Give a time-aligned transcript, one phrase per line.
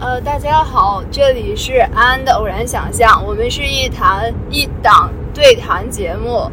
[0.00, 6.50] 呃，大家好，这里是安安的偶然想象，我们是一谈一档对谈节目。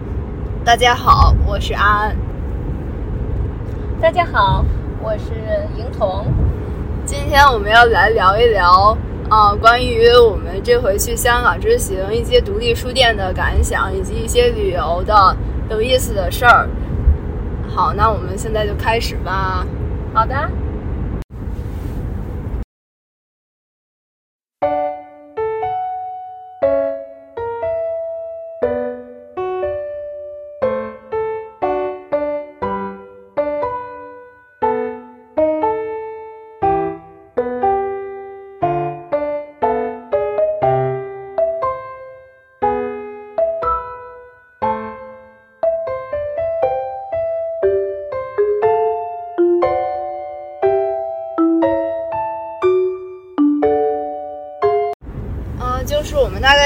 [0.65, 2.17] 大家好，我是安安。
[4.01, 4.65] 大家好，
[5.01, 5.31] 我是
[5.77, 6.25] 莹彤。
[7.05, 8.97] 今天我们要来聊一聊，
[9.29, 15.33] 呃，关于我们这回去香港之行一些独立书店的感想，以及一些旅游的
[15.69, 16.67] 有意思的事儿。
[17.73, 19.65] 好，那我们现在就开始吧。
[20.13, 20.35] 好的。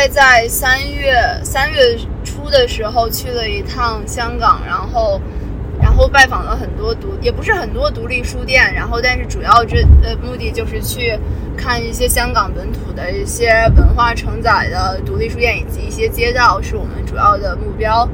[0.08, 1.14] 在三月
[1.44, 5.22] 三月初的时候去了一趟香港，然后
[5.82, 11.18] 然后拜访了很多独，也不是很多独立书店，然后但是主要这呃目的就是去
[11.58, 18.08] 看一些香港本土的一些文化承载的独立书店以及一些街道是我们主要的目标。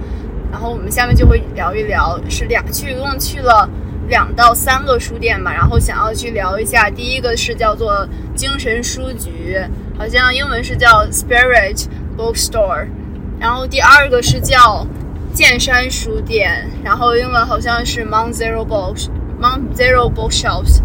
[0.50, 3.70] 然后我们下面就会聊一聊，是两去一共去了
[4.08, 9.60] 两到三个书店吧，然后想要去聊一下，第一个是叫做精神书局。
[9.98, 12.88] 好像英文是叫 Spirit Bookstore，
[13.40, 14.86] 然后第二个是叫
[15.34, 19.08] 剑山书店，然后英文好像是 Mount Zero Books
[19.42, 20.82] Mount Zero Bookshops，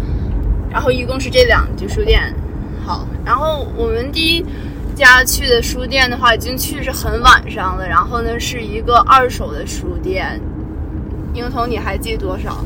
[0.71, 2.33] 然后一共是这两家书店。
[2.85, 4.45] 好，然后我们第一
[4.95, 10.41] 家去的书店的话，已经去是很晚上了，然后呢是一个二手的书店。
[11.33, 12.63] 英童，你还记多少？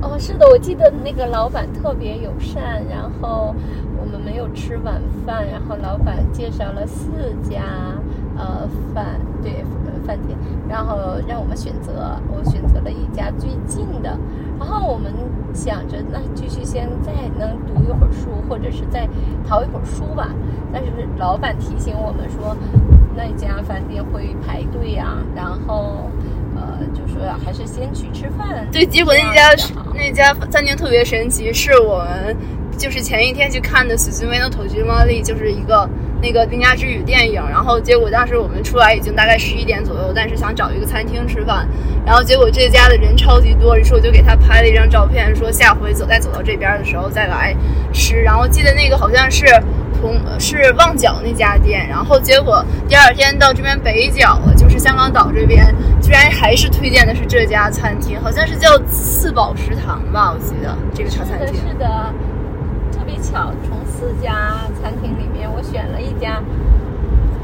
[0.00, 3.54] 哦，是的，我记得那个老板特别友善，然后
[4.02, 7.06] 我们没有吃晚饭，然后老板介绍了四
[7.48, 7.62] 家
[8.36, 9.64] 呃饭对
[10.04, 10.36] 饭店，
[10.68, 14.18] 然后让我们选择，我选择了一家最近的，
[14.58, 15.12] 然后我们
[15.54, 19.08] 想着那继续先再能读一会儿书，或者是再
[19.48, 20.30] 淘一会儿书吧，
[20.72, 22.56] 但是老板提醒我们说
[23.14, 26.10] 那家饭店会排队呀、然后。
[26.54, 28.68] 呃，就说还是先去吃饭。
[28.70, 29.64] 对，结果那家
[29.94, 32.36] 那家餐厅特别神奇，是我们
[32.76, 35.88] 就是前一天去看的《死 u 威 m 头绪茉莉》，就是一个
[36.20, 37.42] 那个《兵家之语》电影。
[37.48, 41.68] 然后结果当时我们出来已经大概十一点左右，但是想找一个餐厅吃饭，
[42.04, 47.54] 然后结果这家的人超级多，于是我就给他拍了一张照片，说下回走再走到这边的时候再来
[47.92, 48.20] 吃。
[48.20, 49.46] 然后记得那个好像是。
[50.00, 61.54] 同是旺角那家店，然后结果第二天到这边北角，就是香港岛这边，居然还是推荐的是这家餐厅，好像是叫四宝食堂吧，我记得这个茶餐厅。
[61.54, 62.31] 是的，特别
[63.22, 66.42] 巧，从四家餐厅里面，我选了一家，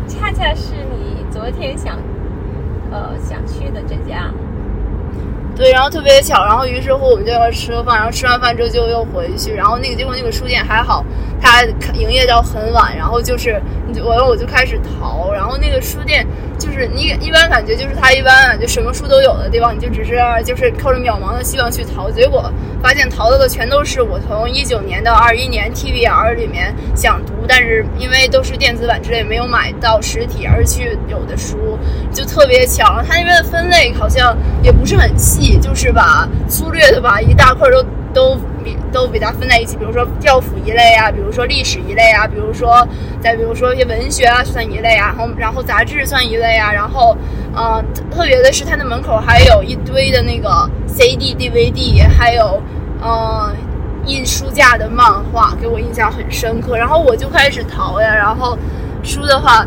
[0.09, 1.97] 恰恰是你昨天想，
[2.91, 4.31] 呃，想去的这家。
[5.55, 11.05] 对，然后特别巧，然后于是乎我们就要吃了饭，然后吃完饭之后就又回去，然后那个结果那个书店还好，
[11.41, 11.65] 它
[11.95, 13.61] 营业到很晚，然后就是
[14.05, 16.27] 我我就开始淘，然后那个书店
[16.59, 31.79] 就是你一般感觉就是它一般就什么书都有的地方，你就只是就是靠着渺茫的希望去淘，结果发现淘到的全都是我从一九年到二一年 TBR 里面想读，但是因为都是电子版之类没有买到实体而去有的书，
[32.13, 35.59] 就特别巧，它那边的分类好像也不是很细。
[35.61, 37.85] 就是把粗略的把一大块都
[38.15, 38.41] 都
[38.93, 42.87] 都比它分在一起，比如说教辅一类啊，比如说历史一类啊，比如说
[43.21, 47.17] 再比如说一些文学啊算一类啊，然后然后杂志算一类啊，然后
[47.55, 52.63] 嗯特别的是它的门口还有一堆的那个 CD DVD，还有
[53.03, 53.55] 嗯
[54.07, 58.57] 印书架的漫画，给我印象很深刻，然后我就开始淘呀，然后
[59.03, 59.67] 书的话。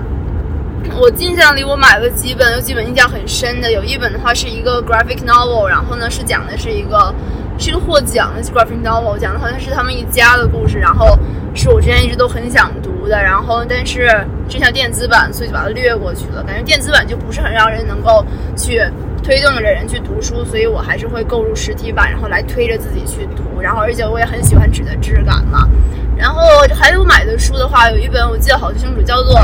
[1.00, 3.72] 我印象里，我买了几本，有几本印象很深的。
[3.72, 7.14] 有一本的话是一个 graphic novel，然后呢是讲的是一个
[7.62, 11.16] 是一个获奖的 graphic novel，讲的好像是他们一家的故事，然后
[11.54, 13.22] 是我之前一直都很想读的。
[13.22, 14.10] 然后但是
[14.50, 16.44] 这像电子版，所以就把它略过去了。
[16.44, 18.26] 感觉电子版就不是很让人能够
[18.58, 18.82] 去
[19.24, 23.62] 推动着人去读书，所以我还是会购入实体版，然后来推着自己去读。
[23.62, 25.70] 然后而且我也很喜欢纸的质感嘛。
[26.18, 26.42] 然后
[26.74, 29.40] 还有买的书的话，有一本我记得好清楚，叫做。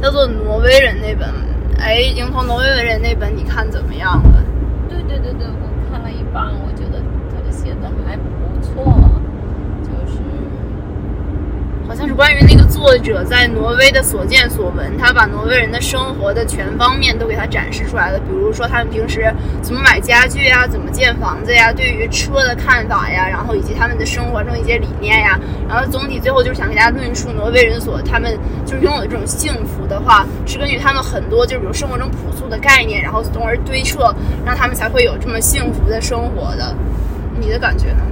[0.00, 1.28] 叫做挪威人那本，
[1.80, 4.44] 哎，迎头挪威人那本，你看怎么样了？
[4.88, 7.02] 对对对对，我看了一半，我觉得
[7.50, 8.22] 写的还不
[8.62, 8.84] 错，
[9.82, 10.18] 就是
[11.86, 18.18] 好像是关于那个作者在挪威的所见所闻，他把挪威人的生活的全方面都给他展示出来了。
[18.18, 25.38] 比如说他们平时怎么买家具呀，怎么建房子呀，对于车的看法呀，然后以及他们的生活中一些理念呀。
[25.68, 33.96] 然后总体最后就是想给大家论述挪威人所他们就是拥有这种幸福的话，是根据他们很多就比如生活中朴素的概念，然后从而堆砌，
[34.44, 36.74] 让他们才会有这么幸福的生活的。
[37.38, 38.02] 你的感觉呢？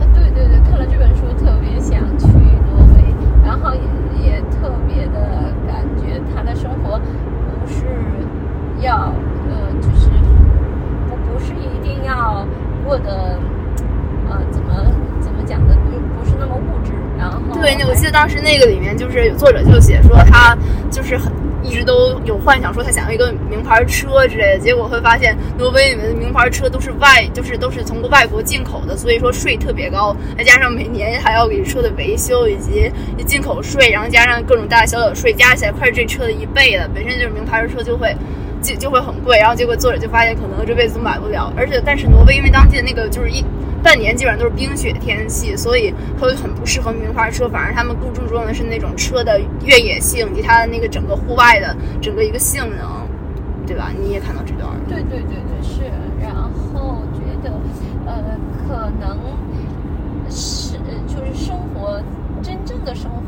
[0.00, 3.02] 啊，对对对，看了这本书特别想去挪威，
[3.44, 7.84] 然后也也特别的感觉他的生活不是
[8.80, 9.12] 要
[9.50, 10.08] 呃，就是
[11.08, 12.46] 不不是一定要
[12.86, 13.38] 过得
[14.30, 14.72] 呃怎么
[15.20, 15.90] 怎么讲的，不
[16.20, 16.92] 不是那么物质。
[17.18, 20.58] 然后对，那我记得当时那个里面就是有作者就写说他
[20.90, 21.32] 就是很。
[21.60, 32.90] 一直都有幻想说他想要一个名牌车之类的，结果会发现挪威里面的名牌车都是外，就是都是从外国进口的，所以说税特别高，再加上每年还要给车的维修以及
[33.26, 36.88] 进口税，然后加上各种大大小小的税，加起来快是这车的一倍了。
[36.94, 38.16] 本身就是名牌车就会
[38.62, 43.44] 就就会很贵，然后结果作者就发现可能这辈子都买不了，而且但是挪威因为当地的那个就是一。
[43.82, 47.48] 半年基本上都是冰雪天气，所以会很不适合名牌车。
[47.48, 53.06] 反而他们更注重的是那种车的越野性以及它的那个整个户外的整个一个性能，
[53.66, 53.90] 对吧？
[53.96, 54.68] 你也看到这段？
[54.88, 55.82] 对对对对是。
[56.20, 57.52] 然后觉得，
[58.06, 58.22] 呃，
[58.66, 59.16] 可能
[60.28, 60.76] 是
[61.06, 62.02] 就是生活
[62.42, 63.20] 真正的生活，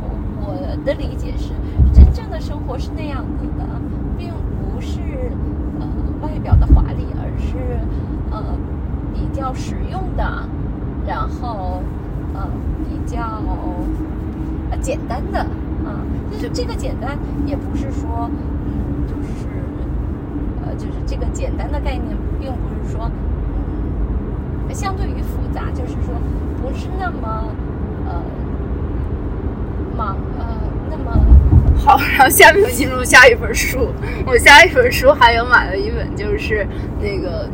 [0.43, 1.53] 我的理解是，
[1.95, 3.65] 真正的生活是那样子的，
[4.19, 4.31] 并
[4.61, 4.99] 不是
[5.79, 5.87] 呃
[6.21, 7.57] 外表的华丽，而是
[8.31, 8.45] 呃。
[9.13, 10.25] 比较实用的，
[11.09, 11.83] 然后
[12.35, 12.47] 呃
[12.85, 13.21] 比较
[14.71, 18.31] 呃简单的啊，就是这个简单也不是说
[18.65, 19.49] 嗯就是
[20.65, 23.11] 呃就是这个简单的概念，并不是说
[24.69, 26.15] 嗯相对于复杂，就是说
[26.63, 27.49] 不是那么
[28.07, 28.23] 呃
[29.97, 30.47] 忙呃
[30.89, 31.27] 那么
[31.77, 31.99] 好。
[32.17, 33.89] 然后下面进入下一本书，
[34.25, 36.65] 我下一本书还有买了一本，就是
[37.01, 37.49] 那个。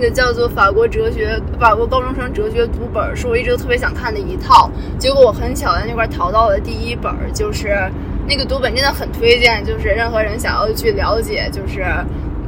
[0.00, 4.70] 那个叫做法国哲学，法国高中生哲学读本，是我一直特别想看的一套。
[4.96, 7.76] 结果我很巧在那块淘到了第一本，就是
[8.28, 11.84] 那个读本真的很推荐，就是任何人想要去了解，就是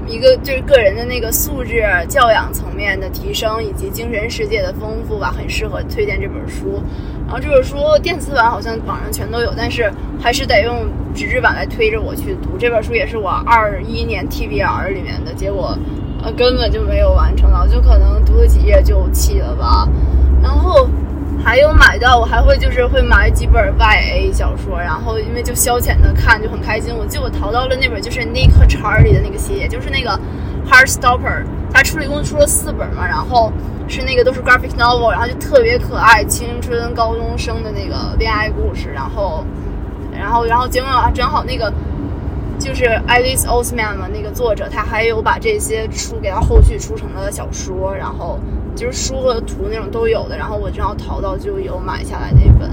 [0.06, 6.80] 一个就是个人的那个素质、教养层面的提升以及精神世界的丰富吧，很适合推荐这本书。
[7.26, 12.56] 然后这本书电子版好像网上全都有，但是还是得用纸质版来推着我去读。
[12.56, 15.76] 这本书也是我二一年 TBR 里面的结果。
[16.22, 19.88] 呃，根本就没有完成到，就可能读了几页就弃了吧。
[20.42, 20.88] 然后
[21.42, 26.94] 还有买到，我还会就是会买几本 YA 小说，然后因为就消遣的看就很开心。
[26.94, 30.18] 我记得我淘到了那本就是 Nick Charlie 的那个系列，就是那个
[30.70, 33.50] Heartstopper，他出了一共出了四本嘛，然后
[33.88, 39.44] 是那个都是 graphic novel，然后就特别可爱，青春高中生的那个恋爱故事，然后，
[40.12, 41.72] 然后，然后结果啊正好那个。
[42.60, 48.38] 就是 Alice Oseman 嘛，那个作者，他还有把这些书给他后续出成了小说，然后
[48.76, 50.36] 就是书和图那种都有的。
[50.36, 52.70] 然后我正好淘到就有买下来那本。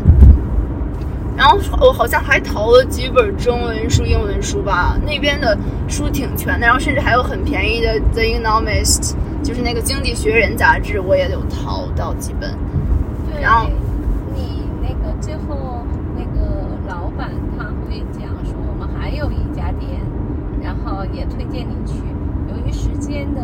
[1.38, 5.58] 然后我好像还淘了几本中文书、英文书吧，那边的
[5.88, 6.66] 书挺全的。
[6.66, 12.52] 然后甚至还有很便宜的《The Economist》，就是那个《经济学人》杂志，我也有淘到几本。
[13.32, 13.42] 对。
[13.42, 13.70] 然后
[14.36, 15.86] 你那个最后
[16.18, 19.48] 那个老板他会讲说，我们还有一。
[20.64, 21.94] 然后也推荐你去，
[22.50, 23.42] 由于时间的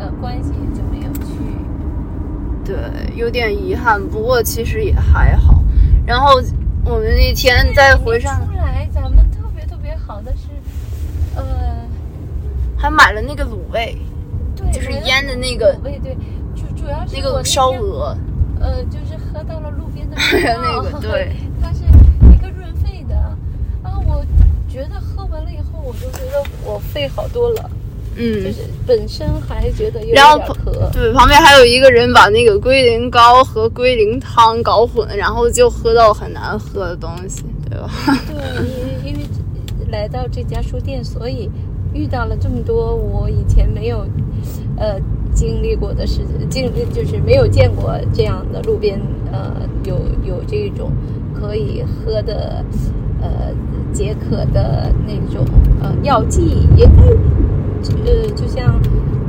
[0.00, 1.34] 呃关系就没有去。
[2.64, 5.62] 对，有点遗憾，不过其实也还好。
[6.06, 6.40] 然后
[6.84, 10.48] 我们那天在回上出来，咱们特别特别好的是，
[11.36, 11.44] 呃，
[12.78, 13.98] 还买了那个卤味，
[14.56, 16.16] 对，就是腌的那个卤味，对，
[16.54, 18.16] 主主要是那个烧鹅，
[18.60, 21.84] 呃，就是喝到了路边的 那个，对， 它是
[22.32, 23.14] 一个润肺的
[23.82, 24.24] 啊，我
[24.66, 24.94] 觉得。
[25.84, 27.70] 我就觉得我肺好多了，
[28.16, 30.90] 嗯，就是本身还觉得有点渴。
[30.92, 37.90] 对，旁边还有一个人把那个龟苓膏和龟苓汤搞混，然后就喝到很难喝的东西，对吧？
[38.32, 38.66] 对，
[39.04, 39.26] 因因为
[39.90, 41.50] 来到这家书店，所以
[41.92, 44.06] 遇到了这么多我以前没有
[44.76, 44.98] 呃
[45.34, 49.00] 经历过的事，经就是没有见过这样的路边
[49.30, 49.52] 呃
[49.84, 50.90] 有有这种
[51.34, 52.64] 可以喝的
[53.24, 53.54] 呃。
[53.92, 55.46] 解渴的那种
[55.80, 58.74] 呃药剂，也呃就像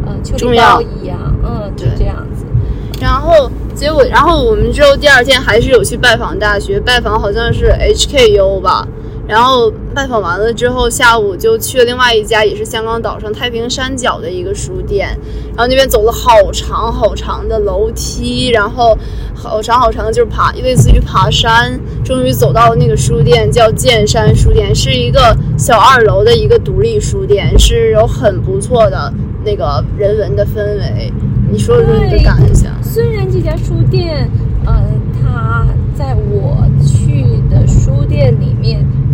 [0.08, 2.46] 呃秋梨膏一样，嗯，就这样子。
[3.00, 8.88] 然后结果，然后我们之后第二天还是有去拜访大学，拜访好像是 HKU 吧。
[9.28, 15.10] 然后拜访完了之后，下午就去了另外一家也是香港岛上太平山脚的一个书店，
[15.56, 18.98] 然后那边走了好长好长的楼梯，然后
[19.34, 29.12] 好长好长的就是爬，类似于爬山，终于走到了那个书店，叫剑山书店，是一个小二楼的一个独立书店，是有很不错的
[29.44, 31.12] 那个人文的氛围。
[31.50, 32.72] 你说说你的感想？
[32.84, 34.30] 虽然这家书店，
[34.66, 34.84] 呃，
[35.22, 35.66] 它
[35.98, 36.58] 在我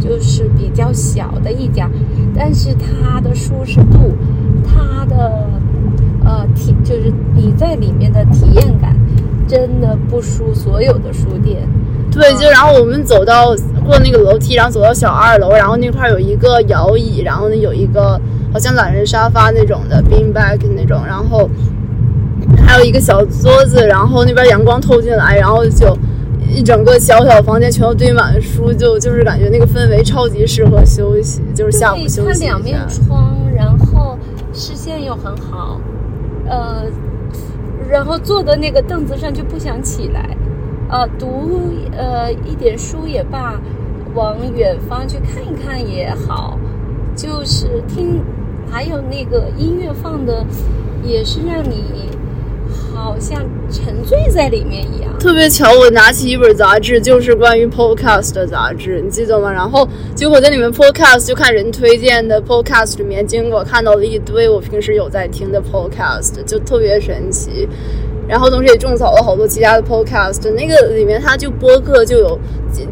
[0.01, 1.89] 就是比较小的一家，
[2.35, 4.17] 但是它的舒适度，
[4.65, 5.47] 它的
[6.25, 8.95] 呃体就是你在里面的体验感，
[9.47, 11.61] 真的不输所有的书店。
[12.11, 13.55] 对，就然后我们走到
[13.85, 18.19] 过那个楼梯，然后走到小二楼，然后那块有一个摇椅，然后呢有一个
[18.51, 21.49] 好像懒人沙发那种的 bean bag 那种，然后。
[22.65, 25.95] 还有一个小桌子，然后那边阳光透进来，然后就
[26.53, 34.17] 一整个小小房间全都堆满了书，就就是感觉那个氛围超级适合休息，就是下午休息它两面窗，然后
[34.53, 35.79] 视线又很好，
[36.45, 36.83] 呃，
[37.89, 40.37] 然后坐的那个凳子上就不想起来，
[40.89, 43.59] 呃，读呃一点书也罢，
[44.13, 46.59] 往远方去看一看也好，
[47.15, 48.21] 就是听，
[48.69, 50.45] 还有那个音乐放的，
[51.03, 52.11] 也是让你。
[53.01, 55.11] 好像沉醉在里面一样。
[55.19, 59.51] 特别巧，我拿起一本杂志，就是关于 podcast 的杂志，你记得吗？
[59.51, 67.67] 然后结果在里面 podcast 就看人推荐的 podcast 里面，结果看到了一堆我平时有在听的 podcast，就特别神奇。
[68.27, 72.39] 然后同时也种草了好多其他的 podcast，那个里面它就播客就有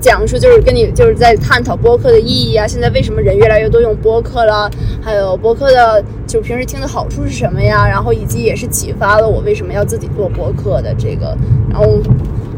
[0.02, 2.68] 讲述，就是跟你就是在探讨播客的意义啊。
[2.68, 4.70] 现在为什么人越来越多用播客了？
[5.02, 7.88] 还有播客的就平时听的好处是什么呀？
[7.88, 11.36] 然后以及也是启发了我为什么要自己做博客的这个。
[11.72, 12.00] 然后，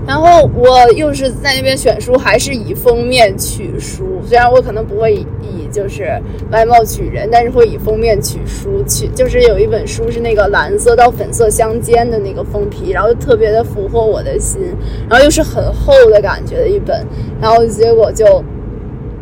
[0.05, 4.21] 然后我又是在那边选书，还是以封面取书。
[4.25, 5.25] 虽然我可能不会以。
[5.71, 14.61] 就是外貌取人，但是会以封面取书，取就是有一本书是那个蓝色到粉色相间的那个封皮，然后特别的俘获我的心，
[15.09, 17.07] 然后又是很厚的感觉的一本，
[17.39, 18.43] 然后结果就，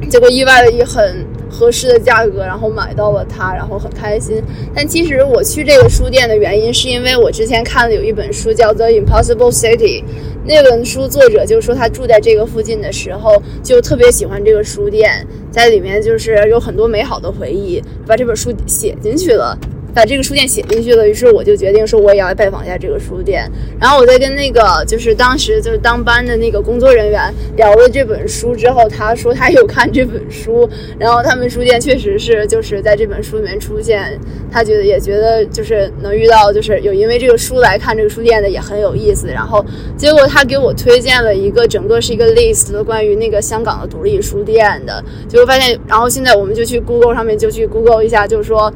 [0.09, 4.41] 结果意外的一很合适的价格，然后买到了它，然后很开心。
[4.73, 10.01] 但其实我去这个书店的原因，是因为我之前看了有一本书叫《The Impossible City》。
[10.45, 19.57] 那本书作者就说，他住在这个附近的时候，就特别喜欢这个书店，在里面就是有很多美好的回忆，把这本书写进去了。
[19.93, 23.49] 把这个书店写进去了，于是我就决定说我也要拜访一下这个书店。
[23.79, 34.19] 然后我在跟那个就是当时就是当班的那个工作人员聊了这本书之后，他说他有看这本书，然后他们书店确实是就是在这本书里面出现，
[34.51, 39.27] 他觉得也觉得就是能遇到就是有因为这个书来看这个书店的也很有意思。
[39.27, 39.65] 然后
[39.97, 48.71] 结果他给我推荐了一个整个是一个 list 的关于那个香港的独立书店的，结果发现，然后现在我们就去 Google 上面就去 Google 一下，就是说。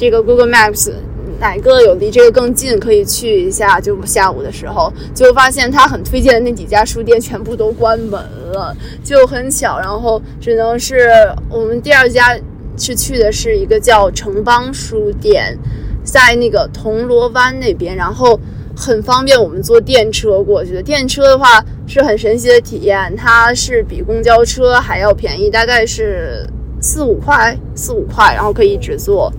[0.00, 0.90] 这个 Google Maps
[1.38, 3.78] 哪个有离这个更近，可以去一下。
[3.78, 8.18] 就下午的时候，就发现他很推荐的那几家书店全部都关门
[8.54, 9.78] 了，就很巧。
[9.78, 11.10] 然后只能是
[11.50, 12.34] 我们第二家
[12.78, 15.54] 是去的是一个叫城邦书店，
[16.02, 18.40] 在那个铜锣湾那边，然后
[18.74, 20.82] 很方便我们坐电车过去的。
[20.82, 26.46] 电车的话是很神奇的体验，它是比公交车还要便宜，大概是
[26.80, 29.30] 四五块，四五块，然后可以一直坐。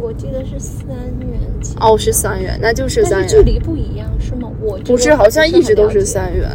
[0.00, 0.88] 我记得是三
[1.20, 3.28] 元钱哦，是三元，那就是三元。
[3.28, 4.50] 距离不一样是吗？
[4.60, 6.48] 我不是，好像一直都是三元。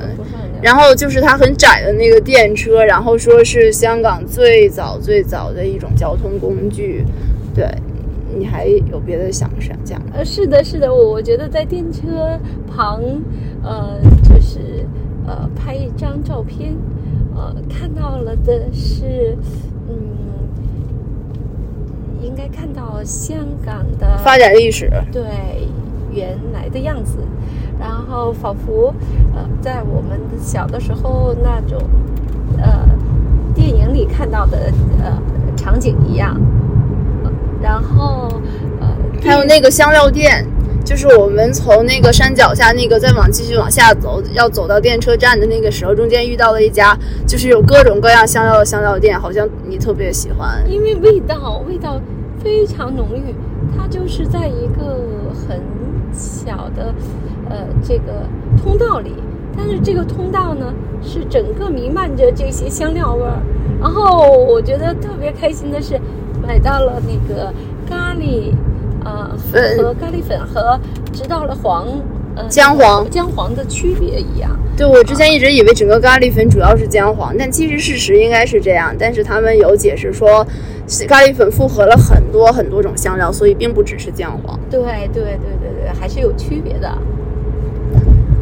[0.62, 7.06] 然后就是它很窄的那个电车，然后说是香港最早最早的一种交通工具。
[7.54, 7.68] 对，
[8.34, 10.02] 你还有别的想想讲？
[10.14, 13.02] 呃，是的，是的，我我觉得在电车旁，
[13.62, 14.86] 呃，就是
[15.28, 16.74] 呃拍一张照片，
[17.36, 19.73] 呃，看到了的是，嗯。
[22.24, 25.22] 应该看到香港的发展历史，对
[26.12, 27.18] 原来的样子，
[27.80, 28.94] 然后仿佛
[29.36, 31.77] 呃，在我们小的时候那种
[32.58, 32.88] 呃
[33.53, 34.72] 电影里看到的
[35.03, 35.22] 呃
[35.58, 36.39] 场景一样，
[37.62, 38.32] 然后
[38.80, 38.88] 呃
[39.22, 40.46] 还有那个香料店，
[40.86, 52.00] 就是我们从那个山脚下那个再往继续往下走，要走到电车站的那个时候，中间遇到了一家就是有各种各样香料的香料店，好像你特别喜欢，因为味道味道。
[52.44, 53.34] 非常浓郁，
[53.76, 55.62] 它就是在一个很
[56.12, 56.94] 小的，
[57.50, 58.28] 呃，这个
[58.62, 59.14] 通道里，
[59.56, 63.42] 但是这个通道呢，是整个弥漫着这些香料味儿。
[63.80, 66.00] 然后我觉得特别开心的是，
[66.46, 67.52] 买到了那个
[67.90, 68.54] 咖喱，
[69.04, 69.30] 呃，
[69.78, 70.80] 和咖喱粉和
[71.12, 71.88] 直到了黄
[72.36, 74.50] 呃姜黄姜黄的区别一样。
[74.75, 78.96] 对，我之前一直以为整个咖喱粉主要是姜黄，但其实事实应该是这样。
[78.98, 80.46] 但是他们有解释说，
[81.08, 84.60] 咖喱粉复合了很多很多种香料，所以并不只是姜黄。
[84.72, 84.82] 对
[85.13, 86.92] 对对对对，还是有区别的。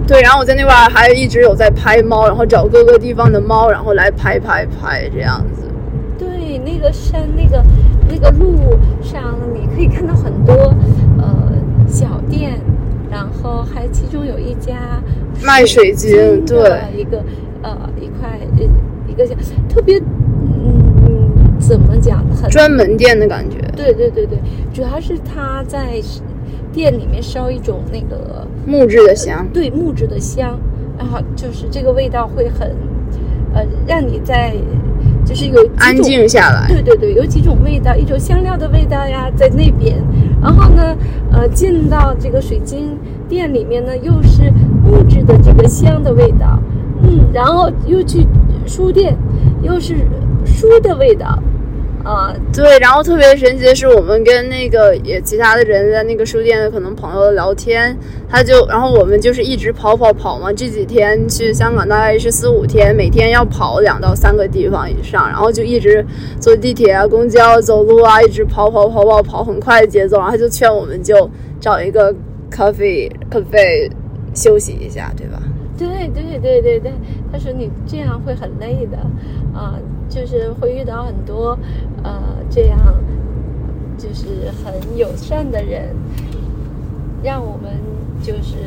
[0.07, 5.63] 对，然后我在那块儿还一直有在拍猫，然后找各个地方的猫，然后来拍拍拍这样子。
[6.17, 7.63] 对，那个山那个
[8.09, 8.55] 那个路
[9.01, 10.53] 上，你可以看到很多
[11.17, 11.53] 呃
[11.87, 12.59] 小店，
[13.11, 15.03] 然后还其中有一家
[15.43, 17.21] 卖水晶，对，一个
[17.61, 18.63] 呃一块呃
[19.07, 19.27] 一个
[19.67, 23.57] 特别嗯怎么讲很专门店的感觉。
[23.75, 24.39] 对对对对，
[24.73, 26.01] 主要是他在
[26.71, 30.57] 店里面烧一种那个木质的香，对木质的香，
[30.97, 32.73] 然后就是这个味道会很
[33.53, 34.53] 呃让你在
[35.25, 36.67] 就是有安静下来。
[36.69, 40.01] 对对对，有几种味道，一种香料的味道呀，在那边，
[40.41, 40.95] 然后呢
[41.31, 42.97] 呃进到这个水晶
[43.29, 44.51] 店里面呢，又是
[44.83, 46.59] 木质的这个香的味道，
[47.03, 48.25] 嗯，然后又去
[48.65, 49.15] 书店，
[49.61, 49.95] 又是
[50.43, 51.37] 书的味道。
[52.03, 57.95] 啊，对，然后特别神奇的是，我们跟那个也其他的人在那个书店的可能朋友聊天，
[58.27, 60.51] 他就，然后我们就是一直跑跑跑嘛。
[60.51, 66.03] 这几天去香港大概是四五天，每天要跑两到三个地方以上，然后就一直
[66.39, 70.17] 坐地铁啊、公交、走路啊，一直跑跑跑跑跑，很快的节奏。
[70.17, 71.29] 然后他就劝我们就
[71.59, 72.13] 找一个
[72.49, 73.89] 咖啡咖啡
[74.33, 75.39] 休息一下，对吧？
[75.87, 76.93] 对对对对对，
[77.31, 78.97] 他说你这样会很累的，
[79.57, 79.79] 啊。
[80.13, 81.57] 就是会遇到很多，
[82.03, 82.77] 呃，这样
[83.97, 85.95] 就是很友善的人，
[87.23, 87.71] 让我们
[88.21, 88.57] 就是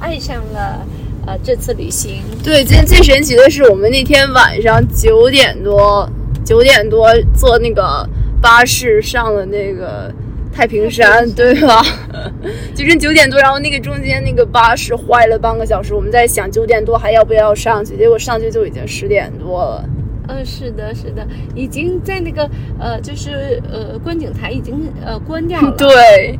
[0.00, 0.86] 爱上了
[1.26, 2.22] 呃这次旅行。
[2.42, 6.08] 对，今天最神奇的是，我们那天晚上九点多，
[6.42, 8.08] 九点多坐那个
[8.40, 10.10] 巴士上了那个
[10.56, 11.82] 太平山，对吧？
[12.74, 19.84] 就是九点多，然后那个中间那个巴士坏了半个小时，我们在想九点多还要不要上去，结果上去就已经十点多了。
[20.28, 22.48] 嗯，是的，是的，已经在那个
[22.80, 25.70] 呃，就是呃，观景台已经呃关掉了。
[25.76, 26.38] 对，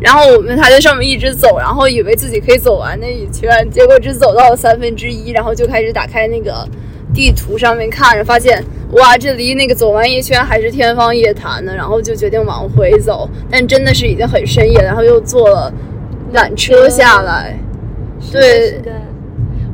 [0.00, 6.66] 然后我们还在上面一直走，然后以为自己可以走完那一圈，结果只走到了三分之一，然后就开始打开那个
[7.14, 15.72] 地图上面看着，发现哇，这离那个走完一圈还是天方夜谭呢，然后就决定往回走，但真的是已经很深夜，然后又坐了
[16.32, 17.58] 缆车下来。
[18.32, 18.80] 对。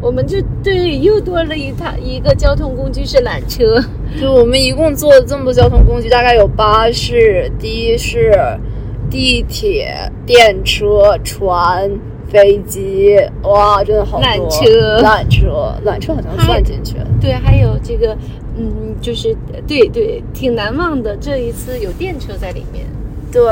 [0.02, 3.82] 我们就对，又多了一趟一个交通工具是缆车。
[4.20, 8.30] 就我们一共坐了这么多交通工具，大概有巴士、的士、
[9.08, 11.90] 地铁、电车、船、
[12.34, 14.26] 飞机，哇，真的好多。
[14.26, 17.06] 缆车，缆车，缆车好像算进去了。
[17.20, 18.16] 对，还有这个，
[18.58, 19.34] 嗯，就是
[19.66, 21.16] 对对，挺难忘的。
[21.16, 22.84] 这一次有电车在里面。
[23.30, 23.42] 对，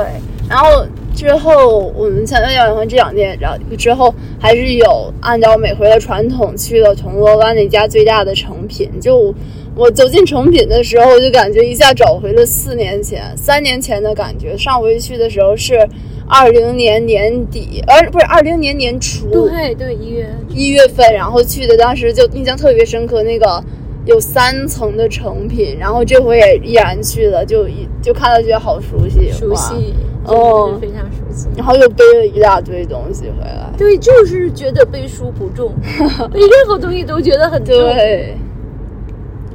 [0.48, 0.86] 然后。
[1.14, 8.90] 之后我们前面讲完这两天，然后之后还是有按照每回的传统去了铜锣湾那家最大的成品。
[8.98, 9.32] 就
[9.76, 14.56] 我走进成品的时候，就感觉一下找回了四年前、三年前的感觉。
[14.56, 15.86] 上回去的时候是
[16.28, 23.62] 二零年年底，呃，不是二零年年初，对对，一月一月份，然后去的，当时就印象特别深刻，那个
[24.06, 29.94] 有三层的成品，然后这回也依然去了，就一就看到觉得好熟悉，熟悉。
[30.24, 33.68] 哦，非常熟悉，然后又背了一大堆东西回来。
[33.76, 35.72] 对，就是觉得背书不重，
[36.32, 37.74] 背任何东西都觉得很重。
[37.74, 38.36] 对，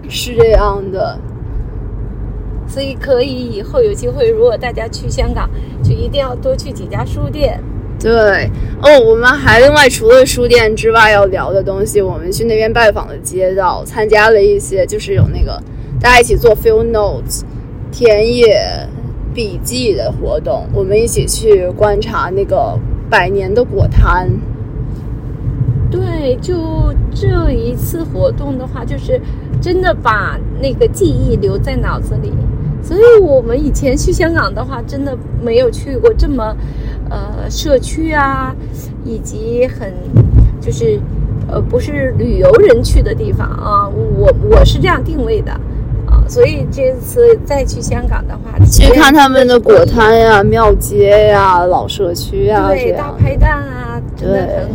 [0.09, 1.17] 是这样的。
[2.67, 5.49] 所以可以以后有机会，如果大家去香港，
[5.87, 7.59] 就一定要多去几家书店。
[7.99, 8.49] 对，
[8.81, 15.61] 哦，我们还另外除了书店之外要聊的东西，我们去那边拜访的街道，参加了一些，就是有那个
[16.01, 17.43] 大家一起做 field notes
[17.91, 18.87] 田野。
[19.33, 22.75] 笔记的活动，我们一起去观察那个
[23.07, 24.27] 百年的果摊。
[25.91, 29.21] 对，就这一次活动的话，就是
[29.61, 32.33] 真的把那个记忆留在脑子里。
[32.87, 36.55] 所以我们以前去香港的话，真的没有去过这么
[37.09, 38.55] 呃社区啊，
[39.03, 39.91] 以及很
[40.61, 40.97] 就是
[41.51, 43.89] 呃不是旅游人去的地方啊。
[43.89, 45.51] 我我是这样定位的。
[46.29, 54.69] 所以这次再去香港的话，去看他们的果摊呀、庙街呀、老社区呀，对，大排档啊，真的很，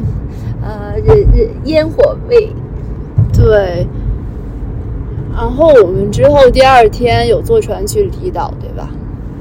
[0.62, 2.50] 呃，人人烟火味，
[3.34, 3.86] 对。
[5.32, 8.90] 然后我们之后第二天有坐船去离岛，对吧？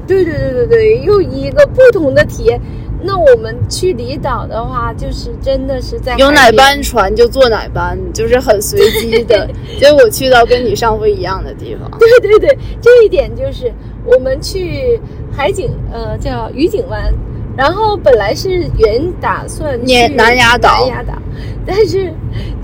[0.06, 2.60] 对对对对对，又一个不同的体验。
[3.04, 9.48] 那我们去离岛的话，就是真的是在有哪班船就坐哪班，就是很随机的。
[9.78, 11.90] 结果去到跟你上回一样的地方。
[11.98, 13.72] 对对对，这一点就是
[14.04, 15.00] 我们去
[15.32, 17.12] 海景，呃，叫愉景湾，
[17.56, 21.12] 然后本来是原打算南去南丫岛南丫岛，
[21.66, 22.12] 但是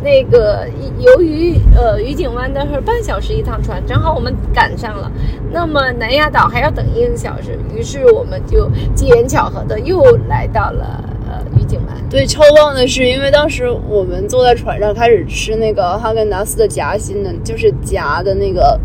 [0.03, 0.67] 那个
[0.99, 5.11] 由于呃愉景湾的是半小时一趟船，正好我们赶上了，
[5.53, 11.97] 那么南丫岛还要等一个小时，于是我们就机缘巧合的又来到了呃愉景湾。
[12.09, 18.81] 对，超棒的是，因为当时我们坐在船上开始吃那个哈根达斯的夹心的，就是夹的那个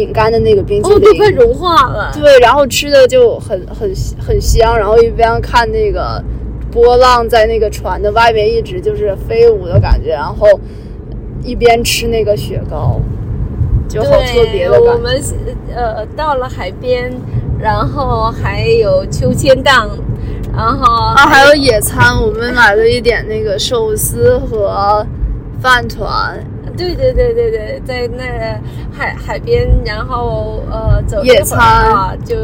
[0.00, 2.10] 饼干的那个冰淇哦，淋，都快融化了。
[2.14, 6.22] 对，然后吃的就很很很香，然后一边看那个
[6.72, 10.46] 波浪在那个船的外面一直就是飞舞的感觉，然后
[11.44, 12.98] 一边吃那个雪糕，
[13.86, 15.02] 就好特别的，我感觉。
[15.02, 15.22] 们
[15.76, 17.12] 呃到了海边，
[17.58, 19.90] 然后还有秋千荡，
[20.56, 25.06] 然后啊，还有野餐，我们买了一点那个寿司和
[25.60, 26.42] 饭团，
[26.80, 28.24] 对对对对对，在那
[28.90, 32.36] 海海边，然后呃走一会儿野餐啊，就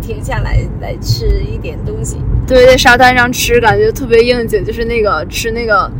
[0.00, 2.18] 停下来来吃一点东西。
[2.46, 5.90] 对，在沙滩上吃，感觉特别应景，就是那个吃那个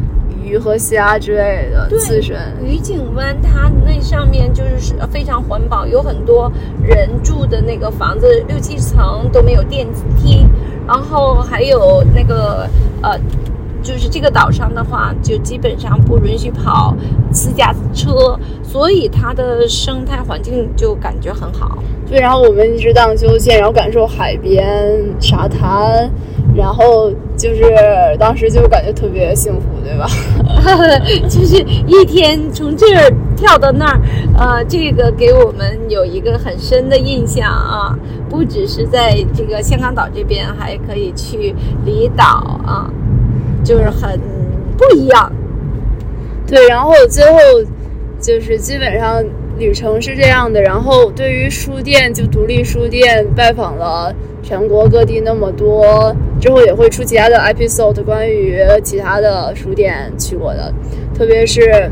[0.45, 2.37] 鱼和虾之类的刺身。
[2.65, 10.47] 渔景湾它那上面就是非常环保，有很多人住的那个房子，六七层都没有电梯，
[10.87, 12.69] 然后还有那个
[13.03, 13.19] 呃。
[13.83, 16.95] 就是这个岛上的话，就基本上不允许跑
[17.33, 21.79] 私家车，所以它的生态环境就感觉很好。
[22.09, 26.11] 对，然后我们一直荡秋千，然后感受海边、沙滩，
[26.55, 27.65] 然后就是
[28.19, 30.07] 当时就感觉特别幸福，对吧？
[31.29, 34.01] 就是一天从这儿跳到那儿，
[34.37, 37.99] 呃，这个给我们有一个很深的印象啊。
[38.29, 42.25] 不只是在这个香港岛这边，还可以去离岛
[42.65, 42.89] 啊，
[43.65, 44.21] 就是很
[44.77, 45.33] 不一样。
[46.47, 47.39] 对，然后最后
[48.21, 49.25] 就是基本上
[49.59, 50.61] 旅程是这样的。
[50.61, 60.73] 然后对于书店，就独立书店拜访了全国各地那么多，之后也会出其他的 episode 关于其他的书店去过的，
[61.15, 61.91] 特别是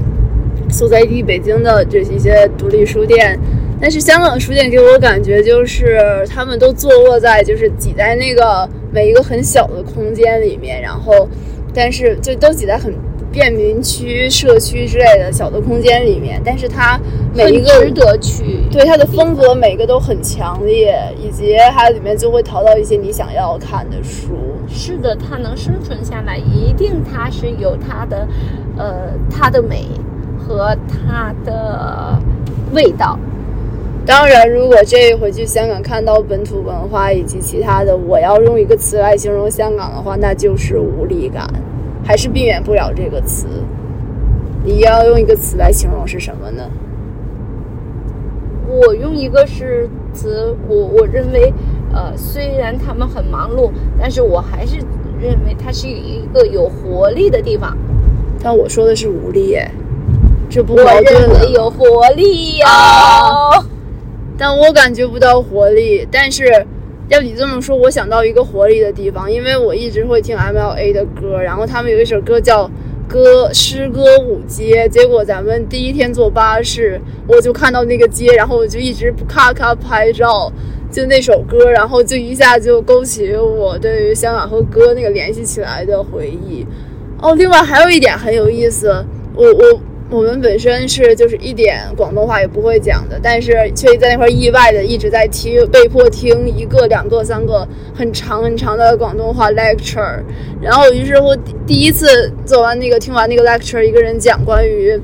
[0.68, 3.38] 所在地北京的这一些独立书店。
[3.80, 11.26] 但是香港书店给我感觉就是他们都坐落在就是挤在那个每一个很小的空间里面，然后
[11.74, 12.94] 但是就都挤在很
[13.33, 16.98] 便民区、社区之类的小的空间里面，但是它
[17.35, 18.62] 每一个值得去。
[18.70, 24.30] 对它的风格每个都很强烈，以及它里面就会淘到一些你想要看的书。
[24.68, 28.26] 是的，它能生存下来，一定它是有它的，
[28.76, 29.85] 呃，它的美
[30.38, 32.18] 和它的
[32.72, 33.18] 味道。
[34.06, 41.48] 当然，如果这一回去香港看到本土文化以及其他的，我要用一个词来形容香港的话，那就是无力感，
[42.04, 43.46] 还是避免不了这个词。
[44.64, 46.68] 你要用一个词来形容是什么呢？
[48.68, 51.52] 我用一个是词，我我认为，
[51.92, 54.78] 呃，虽然他们很忙碌，但是我还是
[55.20, 57.76] 认为它是一个有活力的地方。
[58.42, 59.70] 但我说的是无力，哎，
[60.48, 61.52] 这不我矛盾我认为。
[61.52, 63.64] 有活力哟、啊
[64.40, 66.09] 但我感觉不到活力。
[66.11, 66.46] 但是
[67.11, 72.66] 要你这么说，我想到一个活力的地方，因为我一直会听 MLA 的歌，然后他们有一首歌叫
[73.07, 80.50] 《歌诗歌舞街》，结果咱们第一天坐巴士，我就看到那个街，然后我就一直咔咔拍照。
[80.90, 86.66] 就那首歌，然后就一下就勾起我对于香港和歌那个联系起来的回忆。
[87.22, 89.05] 哦，另外还有一点很有意思，
[89.37, 100.20] 我我我们本身是就是一点广东话也不会讲的，但是却在那块意外的一直在听，被迫听一个、两个、三个很长很长的广东话 lecture。
[100.61, 101.33] 然后于是乎
[101.64, 105.01] 第一次做完那个听完那个 lecture，一个人讲关于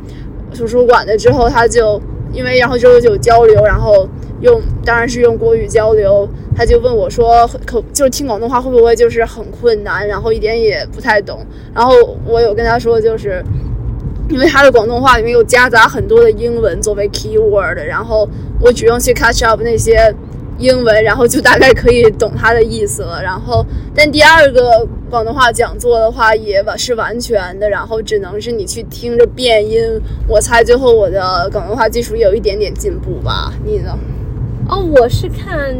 [0.53, 4.09] 图书馆的之后，他就因为然后之后就有交流，然后
[4.41, 11.47] 用当然是用国语交流，他就问我说口就是听广东话会不会就是很困难，然后一点也不太懂。
[11.73, 11.95] 然后
[12.27, 13.41] 我有跟他说就是。
[14.29, 18.29] 因为他的广东话里面有夹杂很多的英文作为 keyword，然后
[18.61, 20.15] 我只用去 catch up 那些
[20.59, 23.23] 英文，然后就大概可以懂他的意思了。
[23.23, 29.81] 然后，但第二个广东话讲座的话也完是完全的，然后只能是你去听着变音。
[30.27, 33.53] 我猜最后我的广东话技术也有一点点进步吧？
[33.65, 33.97] 你呢？
[34.69, 35.77] 哦，我是看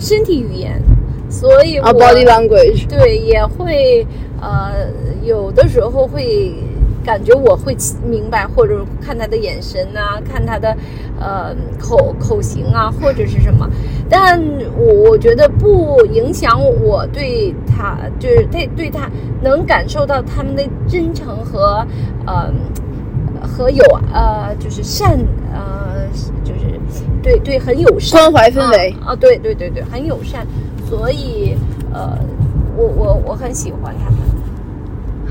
[0.00, 0.80] 身体语言，
[1.28, 2.88] 所以我、啊，body language。
[2.88, 4.06] 对也会
[4.40, 4.88] 呃，
[5.22, 6.54] 有的时候会
[7.04, 10.74] 感觉我会明白，或者看他的眼神啊，看他的
[11.20, 13.68] 呃口口型啊，或者是什么。
[14.08, 14.40] 但
[14.76, 19.10] 我我觉得不影响我对他，就是对对他
[19.42, 21.86] 能感受到他们的真诚和
[22.26, 22.50] 呃
[23.42, 25.18] 和有呃就是善
[25.52, 26.06] 呃
[26.42, 26.80] 就是
[27.22, 30.46] 对对很友善关怀氛围啊啊对对对对很友善，
[30.88, 31.56] 所以
[31.92, 32.18] 呃
[32.76, 34.18] 我我我很喜欢他们。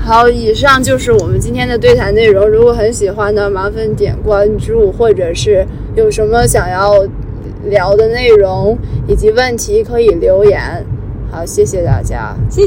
[0.04, 2.46] 好，以上就是我们今天的对谈内容。
[2.46, 7.02] 如果很喜欢的，麻烦点关注，或者是有什么想要
[7.70, 8.76] 聊的内容
[9.08, 10.60] 以及问题，可以留言。
[11.30, 12.62] 好，谢谢大家，谢谢。